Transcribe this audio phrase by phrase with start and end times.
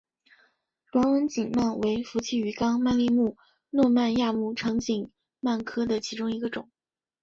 [0.91, 3.37] 短吻颈鳗为辐鳍鱼纲鳗鲡目
[3.71, 5.11] 糯鳗亚目长颈
[5.43, 6.71] 鳗科的其中一个种。